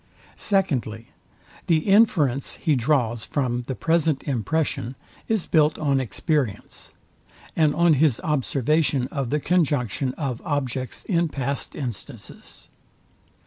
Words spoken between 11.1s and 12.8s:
past instances.